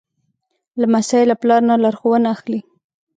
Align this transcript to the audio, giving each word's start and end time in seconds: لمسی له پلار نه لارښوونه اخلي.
لمسی 0.81 1.23
له 1.29 1.35
پلار 1.41 1.61
نه 1.69 1.75
لارښوونه 1.83 2.27
اخلي. 2.35 2.59